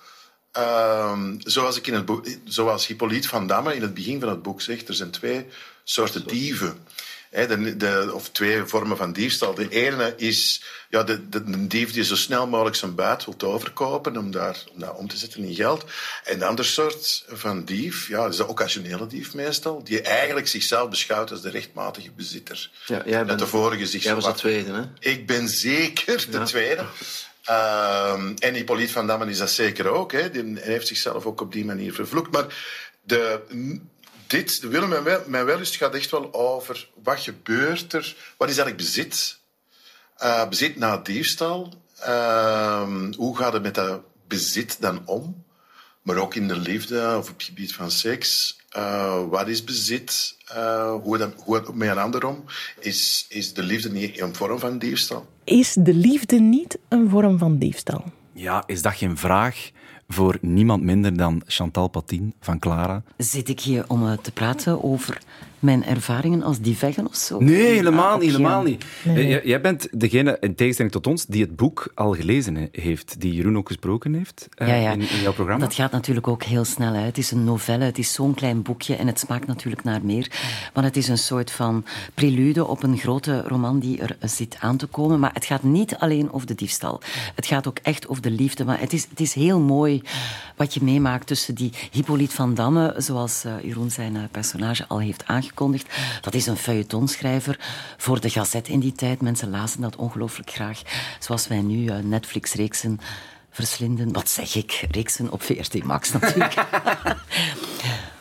[0.52, 4.42] Ehm, zoals, ik in het boek, zoals Hippolyte van Damme in het begin van het
[4.42, 5.46] boek zegt, er zijn twee
[5.84, 6.86] soorten dieven.
[7.30, 9.54] De, de, of twee vormen van diefstal.
[9.54, 14.16] De ene is ja, de, de, dief die zo snel mogelijk zijn buit wil overkopen
[14.16, 15.84] om, daar, om dat om te zetten in geld.
[16.24, 20.90] En de andere soort van dief, ja, is de occasionele dief meestal, die eigenlijk zichzelf
[20.90, 22.70] beschouwt als de rechtmatige bezitter.
[22.86, 24.82] Ja, jij Dat bent, de vorige zich jij was de tweede, hè?
[25.10, 26.44] ik ben zeker de Ja.
[26.44, 26.84] tweede.
[27.44, 30.12] Ehm, en Hippolyte van Damme is dat zeker ook.
[30.12, 30.30] Hè.
[30.30, 32.32] Die hij heeft zichzelf ook op die manier vervloekt.
[32.32, 32.46] Maar
[33.02, 33.40] de,
[34.30, 38.48] dit, de Willem en Wel- mijn Wellust gaat echt wel over wat gebeurt er, wat
[38.48, 39.38] is eigenlijk bezit?
[40.16, 41.72] Eh, bezit na diefstal.
[42.00, 45.44] Ehm, hoe gaat het met dat bezit dan om?
[46.02, 48.58] Maar ook in de liefde of op het gebied van seks.
[48.68, 50.36] Eh, wat is bezit?
[50.46, 52.44] Eh, hoe, dat, hoe het met een ander om?
[52.78, 55.26] Is, is de liefde niet een vorm van diefstal?
[55.44, 58.04] Is de liefde niet een vorm van diefstal?
[58.32, 59.70] Ja, is dat geen vraag
[60.12, 63.02] voor niemand minder dan Chantal Patin van Clara?
[63.16, 65.20] Zit ik hier om eh, te praten over
[65.60, 67.38] mijn ervaringen als diveggen of zo?
[67.40, 68.30] Nee, helemaal Ah, niet.
[68.30, 68.84] Helemaal niet.
[69.04, 72.68] Eh, Jij, jij bent degene, in tegenstelling tot ons, die het boek al gelezen he-
[72.72, 74.92] heeft, die Jeroen ook gesproken heeft eh, Ja, ja.
[74.92, 75.64] In, in jouw programma.
[75.64, 77.04] Dat gaat natuurlijk ook heel snel uit.
[77.06, 80.30] Het is een novelle, het is zo'n klein boekje en het smaakt natuurlijk naar meer.
[80.72, 84.76] Want het is een soort van prelude op een grote roman die er zit aan
[84.76, 85.18] te komen.
[85.20, 87.00] Maar het gaat niet alleen over de diefstal.
[87.34, 88.64] Het gaat ook echt over de liefde.
[88.64, 90.02] Maar het is, het is heel mooi
[90.56, 94.98] wat je meemaakt tussen die Hippolyte van Damme, zoals eh, Jeroen zijn eh, personage al
[95.00, 95.86] heeft aangekondigd.
[96.20, 97.58] Dat is een feuilletonschrijver
[97.96, 99.20] voor de Gazette in die tijd.
[99.20, 100.82] Mensen lazen dat ongelooflijk graag.
[101.18, 103.00] Zoals wij nu eh, Netflix-reeksen
[103.50, 104.12] verslinden.
[104.12, 104.86] Wat zeg ik?
[104.90, 106.54] Reeksen op VRT Max natuurlijk.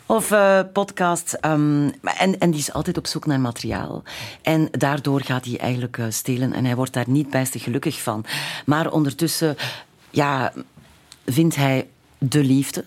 [0.06, 1.40] Of eh, podcasts.
[1.40, 4.04] ehm, en, en die is altijd op zoek naar materiaal.
[4.42, 6.54] En daardoor gaat hij eigenlijk eh, stelen.
[6.54, 8.26] En hij wordt daar niet bijster gelukkig van.
[8.66, 9.58] Maar ondertussen
[10.10, 10.54] ja,
[11.26, 11.88] vindt hij
[12.20, 12.84] de liefde.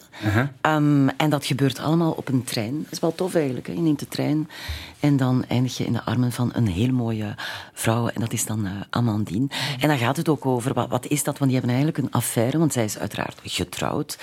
[0.60, 2.82] Ehm, en dat gebeurt allemaal op een trein.
[2.82, 3.66] Dat is wel tof eigenlijk.
[3.66, 3.72] Hè?
[3.72, 4.48] Je neemt de trein
[5.00, 7.34] en dan eindig je in de armen van een heel mooie
[7.72, 8.08] vrouw.
[8.08, 9.46] En dat is dan eh, Amandine.
[9.80, 11.38] En dan gaat het ook over, wat, wat is dat?
[11.38, 14.18] Want die hebben eigenlijk een affaire, want zij is uiteraard getrouwd.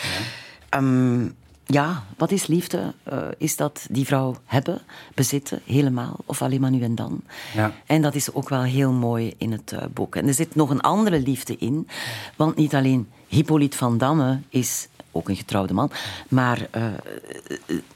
[0.70, 1.26] Ehm,
[1.66, 2.94] ja, wat is liefde?
[3.04, 4.82] Eh, is dat die vrouw hebben,
[5.14, 7.22] bezitten, helemaal, of alleen maar nu en dan?
[7.56, 7.74] Ja.
[7.86, 10.16] En dat is ook wel heel mooi in het eh, boek.
[10.16, 11.88] En er zit nog een andere liefde in,
[12.36, 14.88] want niet alleen Hippolyte van Damme is
[15.20, 15.92] ook een getrouwde man,
[16.28, 16.84] maar eh,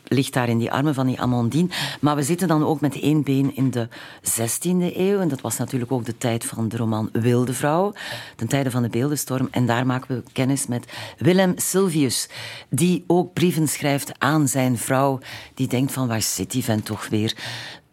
[0.03, 1.69] ligt daar in die armen van die Amandine.
[2.01, 3.87] Maar we zitten dan ook met één been in de
[4.21, 5.19] 16e eeuw.
[5.19, 7.93] En dat was natuurlijk ook de tijd van de roman Wilde Vrouw,
[8.35, 9.47] ten tijde van de beeldenstorm.
[9.51, 10.85] En daar maken we kennis met
[11.17, 12.29] Willem Sylvius,
[12.69, 15.19] die ook brieven schrijft aan zijn vrouw,
[15.53, 17.35] die denkt van waar zit die vent toch weer?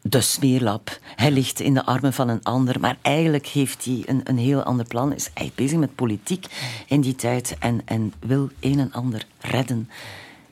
[0.03, 0.99] De smeerlap.
[1.17, 4.63] Hij ligt in de armen van een ander, maar eigenlijk heeft hij een, een heel
[4.63, 5.15] ander plan.
[5.15, 6.47] Is hij bezig met politiek
[6.87, 9.89] in die tijd en, en wil een en ander redden.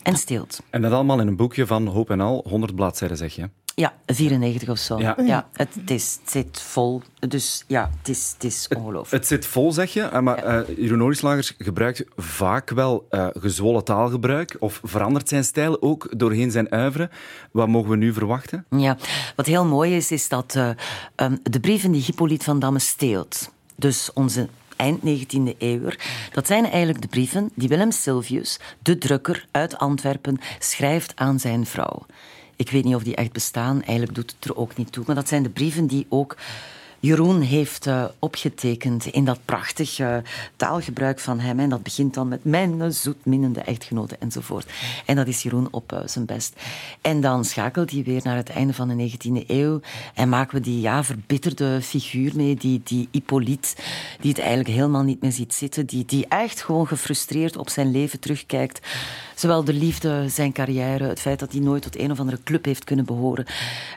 [0.03, 0.63] En steelt.
[0.71, 3.49] En dat allemaal in een boekje van Hoop en Al, 100 bladzijden zeg je.
[3.79, 4.99] Ja, 94 of zo.
[4.99, 5.47] Ja.
[5.53, 7.03] het, het, is, het zit vol.
[7.19, 9.11] Dus ja, het is, het is ongelooflijk.
[9.11, 13.85] Het zit vol, zeg je, eh, maar eh Jeroen Oorslagers gebruikt vaak wel eh, gezwollen
[13.85, 17.11] taalgebruik of verandert zijn stijl ook doorheen zijn uiveren.
[17.51, 18.65] Wat mogen we nu verwachten?
[18.71, 18.97] Ja,
[19.37, 20.71] wat heel mooi is, is dat eh,
[21.15, 25.91] ehm, de brieven die Hippolyte van Damme steelt, dus onze eind 19e eeuw,
[26.33, 31.67] dat zijn eigenlijk de brieven die Willem Sylvius, de drukker uit Antwerpen, schrijft aan zijn
[31.67, 32.07] vrouw.
[32.59, 35.15] Ik weet niet of die echt bestaan, eigenlijk doet het er ook niet toe, maar
[35.15, 36.37] dat zijn de brieven die ook
[37.01, 40.17] Jeroen heeft eh, opgetekend in dat prachtig eh,
[40.57, 41.61] taalgebruik van hem.
[41.61, 44.71] En dat begint dan met mijn zoetminnende echtgenote enzovoort.
[45.07, 46.57] En dat is Jeroen op eh, zijn best.
[47.01, 49.81] En dan schakelt hij weer naar het einde van de 19e eeuw.
[50.15, 53.75] En maken we die ja, verbitterde figuur mee, die, die Hippolyte,
[54.21, 55.87] die het eigenlijk helemaal niet meer ziet zitten.
[55.87, 58.87] Die, die echt gewoon gefrustreerd op zijn leven terugkijkt.
[59.35, 62.65] Zowel de liefde, zijn carrière, het feit dat hij nooit tot een of andere club
[62.65, 63.47] heeft kunnen behoren.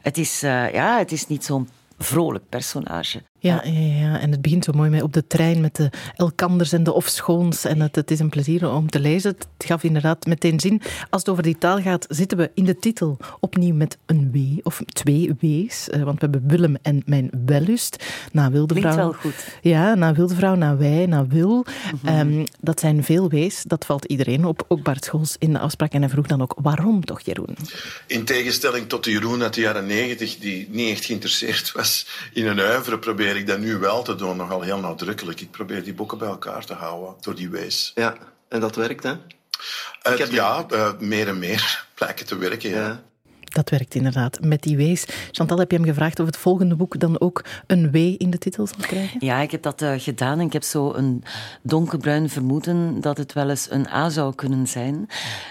[0.02, 1.68] Het is, eh, ja, het is niet zo'n
[2.04, 3.24] vrolijk personage.
[3.43, 6.71] Ja, ja, ja, en het begint zo mooi mee op de trein met de Elkanders
[6.73, 7.65] en de Ofschoons.
[7.65, 9.30] En het, het is een plezier om te lezen.
[9.58, 10.82] Het gaf inderdaad meteen zin.
[11.10, 14.60] Als het over die taal gaat, zitten we in de titel opnieuw met een W,
[14.67, 15.89] of twee W's.
[15.89, 18.06] Eh, Want we hebben Willem en mijn wellust.
[18.32, 19.10] Na wilde Klinkt vrouw.
[19.10, 19.58] wel goed.
[19.62, 21.65] Ja, na wilde vrouw, na wij, na wil.
[22.01, 22.08] Mhm.
[22.08, 23.63] Ehm, dat zijn veel W's.
[23.63, 24.65] Dat valt iedereen op.
[24.67, 25.93] Ook Bart Scholz in de afspraak.
[25.93, 27.56] En hij vroeg dan ook, waarom toch, Jeroen?
[28.08, 32.47] In tegenstelling tot de Jeroen uit de jaren negentig, die niet echt geïnteresseerd was in
[32.47, 32.99] een uiveren,
[33.32, 35.41] probeer ik dat nu wel te doen, nogal heel nadrukkelijk.
[35.41, 37.91] Ik probeer die boeken bij elkaar te houden door die wees.
[37.96, 38.15] Ja,
[38.48, 39.15] en dat werkt, hè?
[40.30, 42.70] Ja, eh, meer en meer blijken te werken.
[42.70, 42.88] Ja.
[42.88, 43.04] Ja.
[43.52, 45.06] Dat werkt inderdaad met die W's.
[45.32, 48.38] Chantal, heb je hem gevraagd of het volgende boek dan ook een W in de
[48.38, 49.26] titel zal krijgen?
[49.26, 51.24] Ja, ik heb dat uh, gedaan ik heb zo een
[51.62, 55.08] donkerbruin vermoeden dat het wel eens een A zou kunnen zijn.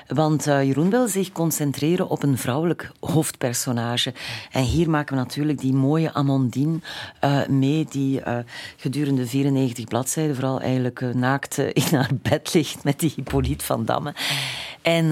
[0.08, 4.14] Want uh, Jeroen wil zich concentreren op een vrouwelijk hoofdpersonage.
[4.50, 6.78] En hier maken we natuurlijk die mooie Amandine
[7.24, 8.22] uh, mee, die
[8.76, 14.14] gedurende 94 bladzijden vooral eigenlijk naakt in haar bed ligt met die Hippolyte van Damme.
[14.82, 15.08] En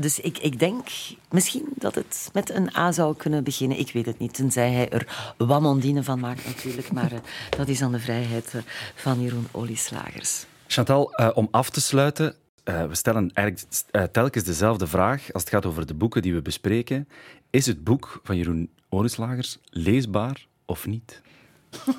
[0.00, 0.88] dus ik, ik denk
[1.30, 3.78] misschien dat het met een A zou kunnen beginnen.
[3.78, 6.92] Ik weet het niet, tenzij hij er Wamondine van maakt natuurlijk.
[6.92, 7.18] Maar uh,
[7.50, 8.62] dat is aan de vrijheid uh,
[8.94, 10.46] van Jeroen Olieslagers.
[10.66, 12.34] Chantal, uh, om af te sluiten,
[12.64, 13.76] we stellen eigenlijk
[14.12, 17.08] telkens dezelfde vraag als het gaat over de boeken die we bespreken.
[17.50, 21.20] Is het boek van Jeroen Olieslagers leesbaar of niet?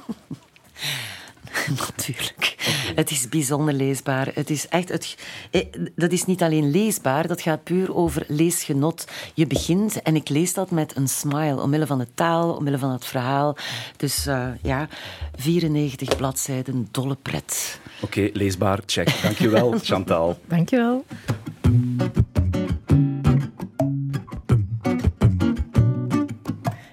[1.80, 2.53] Natuurlijk.
[2.96, 4.32] Het is bijzonder leesbaar.
[4.34, 5.18] Het is echt, het,
[5.52, 5.62] eh,
[5.96, 9.08] dat is niet alleen leesbaar, dat gaat puur over leesgenot.
[9.34, 12.92] Je begint, en ik lees dat met een smile, omwille van de taal, omwille van
[12.92, 13.58] het verhaal.
[13.98, 14.88] Dus uh, ja,
[15.36, 17.80] 94 bladzijden, dolle pret.
[18.02, 19.22] Oké, okay, leesbaar, check.
[19.22, 20.40] Dankjewel, Chantal.
[20.48, 21.06] Dankjewel.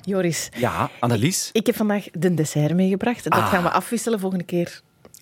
[0.04, 0.48] Joris.
[0.56, 1.50] Ja, Annelies.
[1.52, 3.24] Ik heb vandaag de dessert meegebracht.
[3.24, 3.48] Dat Ah.
[3.48, 4.80] gaan we afwisselen volgende keer.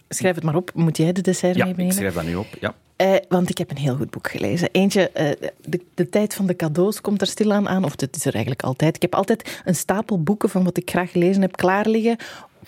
[0.08, 0.70] Schrijf het maar op.
[0.74, 1.86] Moet jij de dessert Ja, meenemen?
[1.86, 2.46] ik schrijf dat nu op.
[2.60, 2.74] Ja.
[2.96, 4.68] Eh, want ik heb een heel goed boek gelezen.
[4.72, 5.30] Eentje, eh,
[5.64, 7.84] de, de tijd van de cadeaus komt er stilaan aan.
[7.84, 8.96] Of dat is er eigenlijk altijd.
[8.96, 12.16] Ik heb altijd een stapel boeken van wat ik graag gelezen heb klaar liggen.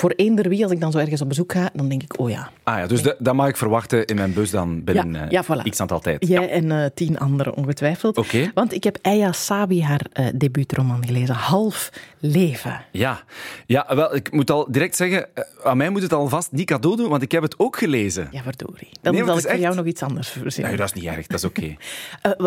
[0.00, 2.30] Voor eender wie, als ik dan zo ergens op bezoek ga, dan denk ik, oh
[2.30, 2.50] ja.
[2.62, 5.44] Ah ja, dus dat mag ik verwachten in mijn bus dan binnen Ja, eh, ja,
[5.44, 5.68] voilà.
[5.70, 6.26] x aantal tijd.
[6.28, 8.16] Jij en eh, tien anderen ongetwijfeld.
[8.18, 8.50] Oké.
[8.54, 11.34] Want ik heb Aya Sabi haar eh, debuutroman gelezen.
[11.34, 12.84] Half leven.
[12.92, 13.22] Ja.
[13.66, 15.26] ja, wel, ik moet al direct zeggen,
[15.64, 18.28] aan mij moet het alvast niet cadeau doen, want ik heb het ook gelezen.
[18.30, 18.88] Ja, verdorie.
[19.02, 20.70] Dan Nee, zal ik is voor jou echt- nog iets anders verzinnen.
[20.70, 21.76] Nee, dat is niet erg, dat is oké.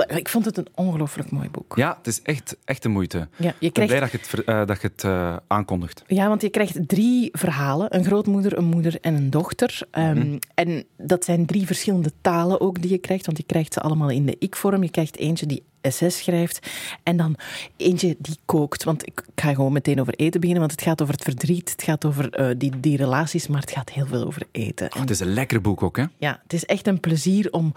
[0.22, 1.74] Ik vond het een ongelooflijk mooi boek.
[1.76, 3.28] Ja, het is echt, echt de moeite.
[3.36, 5.06] Ja, je Ik ben blij dat je het, dat je het
[5.48, 6.04] aankondigt.
[6.08, 7.96] Ja, want je krijgt drie verhalen.
[7.96, 9.80] Een grootmoeder, een moeder en een dochter.
[9.92, 10.38] Ehm, Mhm.
[10.54, 13.26] En dat zijn drie verschillende talen ook die je krijgt.
[13.26, 14.84] Want je krijgt ze allemaal in de ik-vorm.
[14.84, 16.68] Je krijgt eentje die SS schrijft.
[17.04, 17.36] En dan
[17.78, 18.84] eentje die kookt.
[18.84, 20.68] Want ik ga gewoon meteen over eten beginnen.
[20.68, 21.72] Want het gaat over het verdriet.
[21.72, 23.48] Het gaat over eh, die, die relaties.
[23.48, 24.94] Maar het gaat heel veel over eten.
[24.94, 26.06] Oh, het is een lekker boek ook, hè?
[26.18, 27.74] Ja, het is echt een plezier om...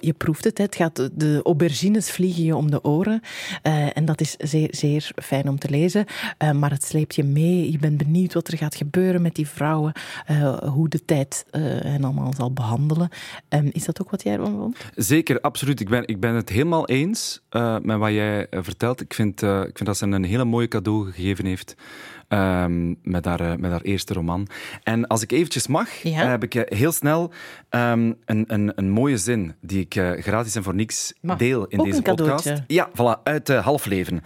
[0.00, 0.64] Je proeft het, hè.
[0.64, 3.20] het gaat, de aubergines vliegen je om de oren.
[3.62, 6.04] Eh, en dat is zeer, zeer fijn om te lezen.
[6.38, 7.70] Eh, maar het sleept je mee.
[7.72, 9.92] Je bent benieuwd wat er gaat gebeuren met die vrouwen.
[10.72, 13.08] hoe de tijd hen allemaal zal behandelen.
[13.48, 14.76] Ehm, is dat ook wat jij ervan vond?
[14.94, 15.80] Zeker, absoluut.
[15.80, 19.00] Ik ben, ik ben het helemaal eens eh, met wat jij eh, vertelt.
[19.00, 21.74] Ik vind, eh, ik vind dat ze een hele mooie cadeau gegeven heeft
[22.28, 24.48] ehm, met, haar, met haar eerste roman.
[24.82, 26.28] En als ik eventjes mag, Ja?
[26.28, 27.32] heb ik heel snel
[27.68, 29.92] ehm, een, een, een mooie zin die ik
[30.22, 32.44] gratis en voor niks Maar deel in ook deze een podcast.
[32.44, 32.74] cadeautje.
[32.74, 34.22] Ja, voilà, uit Halfleven.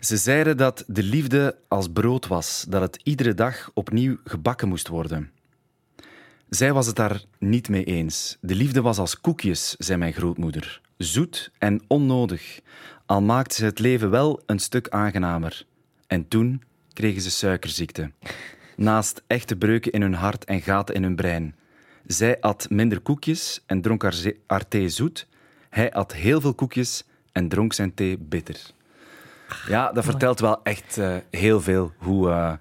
[0.00, 4.88] Ze zeiden dat de liefde als brood was, dat het iedere dag opnieuw gebakken moest
[4.88, 5.30] worden.
[6.48, 8.36] Zij was het daar niet mee eens.
[8.40, 10.80] De liefde was als koekjes, zei mijn grootmoeder.
[10.96, 12.60] Zoet en onnodig,
[13.06, 15.66] al maakte ze het leven wel een stuk aangenamer.
[16.06, 18.10] En toen kregen ze suikerziekte.
[18.76, 21.54] Naast echte breuken in hun hart en gaten in hun brein.
[22.06, 24.02] Zij at minder koekjes en dronk
[24.46, 25.26] haar thee zoet.
[25.70, 28.60] Hij at heel veel koekjes en dronk zijn thee bitter.
[29.68, 32.52] Ja, dat vertelt wel echt eh, heel veel hoe eh,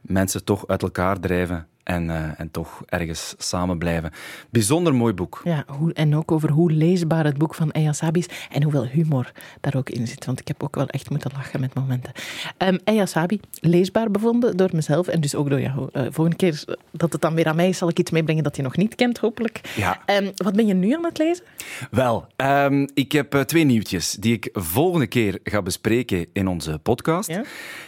[0.00, 4.10] mensen toch uit elkaar drijven en, eh, en toch ergens samen blijven.
[4.50, 5.40] Bijzonder mooi boek.
[5.44, 8.86] Ja, hoe, en ook over hoe leesbaar het boek van Aya Sabi is en hoeveel
[8.86, 10.24] humor daar ook in zit.
[10.24, 12.12] Want ik heb ook wel echt moeten lachen met momenten.
[12.56, 15.88] Ehm Aya Sabi, leesbaar bevonden door mezelf en dus ook door jou.
[15.92, 18.56] Eh, volgende keer dat het dan weer aan mij is, zal ik iets meebrengen dat
[18.56, 19.60] je nog niet kent, hopelijk.
[19.76, 20.02] Ja.
[20.06, 21.44] Ehm, wat ben je nu aan het lezen?
[21.90, 26.78] Wel, ehm, ik heb eh, twee nieuwtjes die ik volgende keer ga bespreken in onze
[26.78, 27.28] podcast.
[27.28, 27.42] Ja?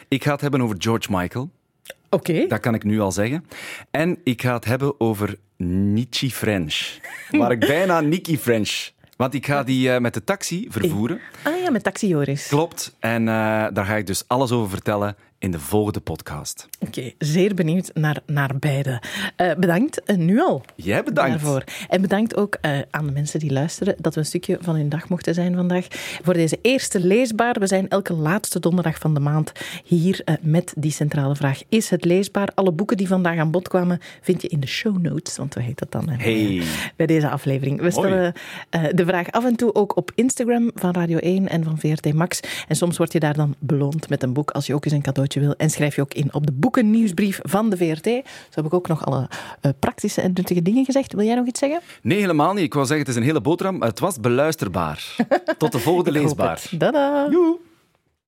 [0.09, 1.50] Ik ga het hebben over George Michael.
[2.16, 2.46] Oké.
[2.46, 3.44] Dat kan ik nu al zeggen.
[3.90, 6.98] En ik ga het hebben over Nietzsche French.
[7.31, 8.90] Waar ik bijna Nicky French.
[9.16, 11.20] Want ik ga die eh, met de taxi vervoeren.
[11.42, 12.46] Ah ja, met Taxi Joris.
[12.46, 12.96] Klopt.
[12.98, 13.35] En eh,
[13.72, 16.68] daar ga ik dus alles over vertellen in de volgende podcast.
[16.79, 19.03] Oké, zeer benieuwd naar, naar beide.
[19.37, 20.62] Eh, bedankt, eh, nu al.
[20.75, 21.31] Jij bedankt.
[21.31, 21.64] Daarvoor.
[21.88, 24.88] En bedankt ook eh, aan de mensen die luisteren dat we een stukje van hun
[24.88, 25.87] dag mochten zijn vandaag.
[26.22, 27.57] Voor deze eerste leesbaar.
[27.59, 29.53] We zijn elke laatste donderdag van de maand
[29.85, 31.62] hier met die centrale vraag.
[31.68, 32.49] Is het leesbaar?
[32.55, 35.61] Alle boeken die vandaag aan bod kwamen vind je in de show notes, want zo
[35.61, 36.09] heet dat dan.
[36.09, 36.62] Hey.
[36.96, 37.81] Bij deze aflevering.
[37.81, 38.33] We stellen
[38.70, 42.40] de vraag af en toe ook op Instagram van Radio 1 en van VRT Max.
[42.68, 45.03] En soms word je daar dan beloond met een boek als je ook eens een
[45.26, 45.66] cadeautje wil.
[45.66, 48.04] En schrijf je ook in op de boekennieuwsbrief van de VRT.
[48.04, 49.28] Zo heb ik ook nog alle
[49.60, 51.12] eh, praktische en nuttige dingen gezegd.
[51.12, 51.80] Wil jij nog iets zeggen?
[52.02, 52.64] Nee, helemaal niet.
[52.64, 53.82] Ik wou zeggen, het is een hele boterham.
[53.82, 55.16] Het was beluisterbaar.
[55.58, 56.62] Tot de volgende leesbaar.
[56.78, 57.28] Tada!